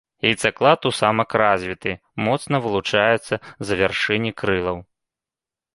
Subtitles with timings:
[0.27, 1.91] Яйцаклад у самак развіты,
[2.29, 3.35] моцна вылучаецца
[3.69, 4.77] за вяршыні крылаў.